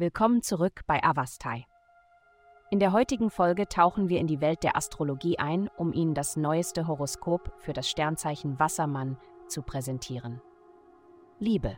Willkommen 0.00 0.40
zurück 0.40 0.80
bei 0.86 1.04
Avastai. 1.04 1.66
In 2.70 2.80
der 2.80 2.94
heutigen 2.94 3.28
Folge 3.28 3.68
tauchen 3.68 4.08
wir 4.08 4.18
in 4.18 4.26
die 4.26 4.40
Welt 4.40 4.62
der 4.62 4.74
Astrologie 4.74 5.38
ein, 5.38 5.68
um 5.76 5.92
Ihnen 5.92 6.14
das 6.14 6.38
neueste 6.38 6.86
Horoskop 6.86 7.52
für 7.58 7.74
das 7.74 7.86
Sternzeichen 7.86 8.58
Wassermann 8.58 9.18
zu 9.46 9.60
präsentieren. 9.60 10.40
Liebe. 11.38 11.76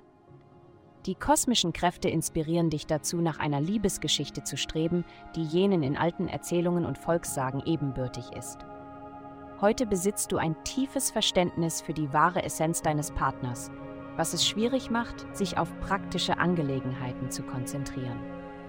Die 1.05 1.17
kosmischen 1.17 1.73
Kräfte 1.73 2.09
inspirieren 2.09 2.71
dich 2.71 2.87
dazu, 2.87 3.17
nach 3.17 3.41
einer 3.41 3.61
Liebesgeschichte 3.61 4.45
zu 4.45 4.57
streben, 4.57 5.05
die 5.35 5.43
jenen 5.43 5.83
in 5.83 5.97
alten 5.97 6.29
Erzählungen 6.29 6.87
und 6.87 6.99
Volkssagen 6.99 7.61
ebenbürtig 7.67 8.31
ist. 8.39 8.59
Heute 9.61 9.85
besitzt 9.85 10.31
du 10.31 10.37
ein 10.37 10.55
tiefes 10.63 11.11
Verständnis 11.11 11.83
für 11.83 11.93
die 11.93 12.13
wahre 12.13 12.45
Essenz 12.45 12.83
deines 12.83 13.11
Partners, 13.11 13.73
was 14.17 14.35
es 14.35 14.47
schwierig 14.47 14.91
macht, 14.91 15.27
sich 15.37 15.59
auf 15.59 15.69
praktische 15.81 16.39
Angelegenheiten 16.39 17.31
zu 17.31 17.43
konzentrieren. 17.43 18.19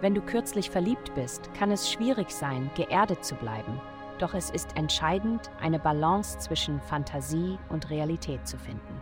Wenn 0.02 0.16
du 0.16 0.22
kürzlich 0.22 0.70
verliebt 0.70 1.14
bist, 1.16 1.54
kann 1.54 1.72
es 1.72 1.92
schwierig 1.92 2.32
sein, 2.32 2.70
geerdet 2.76 3.24
zu 3.24 3.36
bleiben, 3.36 3.80
doch 4.20 4.34
es 4.34 4.50
ist 4.50 4.78
entscheidend, 4.78 5.50
eine 5.60 5.80
Balance 5.80 6.38
zwischen 6.40 6.80
Fantasie 6.82 7.58
und 7.70 7.90
Realität 7.90 8.48
zu 8.48 8.58
finden. 8.58 9.02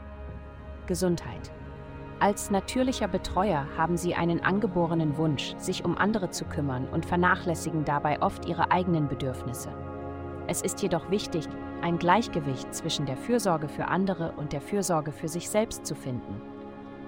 Gesundheit. 0.87 1.51
Als 2.19 2.51
natürlicher 2.51 3.07
Betreuer 3.07 3.65
haben 3.75 3.97
sie 3.97 4.13
einen 4.13 4.41
angeborenen 4.41 5.17
Wunsch, 5.17 5.55
sich 5.57 5.83
um 5.83 5.97
andere 5.97 6.29
zu 6.29 6.45
kümmern 6.45 6.87
und 6.87 7.05
vernachlässigen 7.05 7.83
dabei 7.83 8.21
oft 8.21 8.45
ihre 8.45 8.69
eigenen 8.69 9.07
Bedürfnisse. 9.07 9.69
Es 10.47 10.61
ist 10.61 10.81
jedoch 10.81 11.09
wichtig, 11.09 11.47
ein 11.81 11.97
Gleichgewicht 11.97 12.73
zwischen 12.73 13.05
der 13.05 13.17
Fürsorge 13.17 13.67
für 13.67 13.87
andere 13.87 14.33
und 14.33 14.53
der 14.53 14.61
Fürsorge 14.61 15.11
für 15.11 15.27
sich 15.27 15.49
selbst 15.49 15.85
zu 15.85 15.95
finden. 15.95 16.41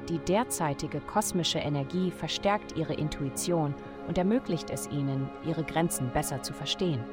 Die 0.10 0.20
derzeitige 0.20 1.00
kosmische 1.00 1.60
Energie 1.60 2.12
verstärkt 2.12 2.78
ihre 2.78 2.94
Intuition 2.94 3.74
und 4.08 4.18
ermöglicht 4.18 4.70
es 4.70 4.88
ihnen, 4.88 5.30
ihre 5.46 5.64
Grenzen 5.64 6.12
besser 6.12 6.42
zu 6.42 6.54
verstehen. 6.54 7.04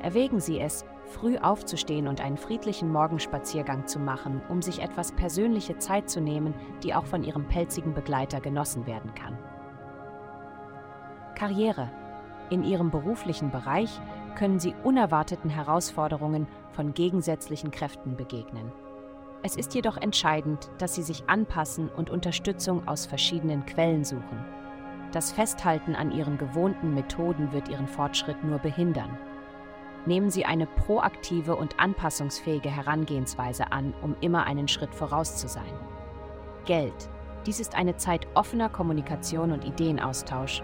Erwägen 0.00 0.40
Sie 0.40 0.58
es, 0.58 0.84
früh 1.04 1.38
aufzustehen 1.38 2.08
und 2.08 2.20
einen 2.20 2.36
friedlichen 2.36 2.90
Morgenspaziergang 2.90 3.86
zu 3.86 4.00
machen, 4.00 4.42
um 4.48 4.62
sich 4.62 4.82
etwas 4.82 5.12
persönliche 5.12 5.78
Zeit 5.78 6.10
zu 6.10 6.20
nehmen, 6.20 6.54
die 6.82 6.94
auch 6.94 7.06
von 7.06 7.22
Ihrem 7.22 7.46
pelzigen 7.46 7.94
Begleiter 7.94 8.40
genossen 8.40 8.86
werden 8.86 9.14
kann. 9.14 9.38
Karriere. 11.36 11.90
In 12.50 12.64
Ihrem 12.64 12.90
beruflichen 12.90 13.50
Bereich 13.50 14.00
können 14.34 14.58
Sie 14.58 14.74
unerwarteten 14.82 15.50
Herausforderungen 15.50 16.46
von 16.72 16.94
gegensätzlichen 16.94 17.70
Kräften 17.70 18.16
begegnen. 18.16 18.72
Es 19.42 19.56
ist 19.56 19.74
jedoch 19.74 19.96
entscheidend, 19.96 20.70
dass 20.78 20.94
Sie 20.94 21.02
sich 21.02 21.24
anpassen 21.28 21.88
und 21.88 22.10
Unterstützung 22.10 22.86
aus 22.86 23.06
verschiedenen 23.06 23.66
Quellen 23.66 24.04
suchen. 24.04 24.44
Das 25.12 25.32
Festhalten 25.32 25.94
an 25.94 26.12
Ihren 26.12 26.38
gewohnten 26.38 26.94
Methoden 26.94 27.52
wird 27.52 27.68
Ihren 27.68 27.88
Fortschritt 27.88 28.44
nur 28.44 28.58
behindern. 28.58 29.18
Nehmen 30.06 30.30
Sie 30.30 30.44
eine 30.44 30.66
proaktive 30.66 31.56
und 31.56 31.78
anpassungsfähige 31.78 32.70
Herangehensweise 32.70 33.72
an, 33.72 33.94
um 34.02 34.16
immer 34.20 34.44
einen 34.46 34.68
Schritt 34.68 34.94
voraus 34.94 35.36
zu 35.36 35.48
sein. 35.48 35.72
Geld. 36.64 37.10
Dies 37.46 37.58
ist 37.58 37.74
eine 37.74 37.96
Zeit 37.96 38.26
offener 38.34 38.68
Kommunikation 38.68 39.50
und 39.50 39.64
Ideenaustausch, 39.64 40.62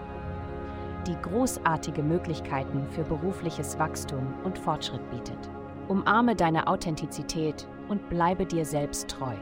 die 1.09 1.21
großartige 1.21 2.03
Möglichkeiten 2.03 2.87
für 2.91 3.03
berufliches 3.03 3.79
Wachstum 3.79 4.33
und 4.43 4.59
Fortschritt 4.59 5.09
bietet. 5.09 5.49
Umarme 5.87 6.35
deine 6.35 6.67
Authentizität 6.67 7.67
und 7.87 8.09
bleibe 8.09 8.45
dir 8.45 8.63
selbst 8.63 9.09
treu. 9.09 9.33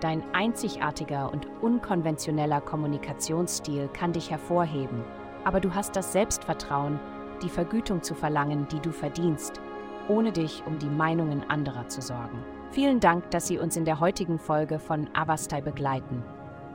Dein 0.00 0.22
einzigartiger 0.34 1.32
und 1.32 1.48
unkonventioneller 1.62 2.60
Kommunikationsstil 2.60 3.88
kann 3.94 4.12
dich 4.12 4.30
hervorheben, 4.30 5.02
aber 5.44 5.60
du 5.60 5.74
hast 5.74 5.96
das 5.96 6.12
Selbstvertrauen, 6.12 7.00
die 7.42 7.48
Vergütung 7.48 8.02
zu 8.02 8.14
verlangen, 8.14 8.68
die 8.70 8.80
du 8.80 8.92
verdienst, 8.92 9.60
ohne 10.08 10.30
dich 10.30 10.62
um 10.66 10.78
die 10.78 10.90
Meinungen 10.90 11.48
anderer 11.48 11.88
zu 11.88 12.02
sorgen. 12.02 12.44
Vielen 12.70 13.00
Dank, 13.00 13.30
dass 13.30 13.46
Sie 13.46 13.58
uns 13.58 13.76
in 13.76 13.86
der 13.86 14.00
heutigen 14.00 14.38
Folge 14.38 14.78
von 14.78 15.08
Avastai 15.14 15.62
begleiten. 15.62 16.22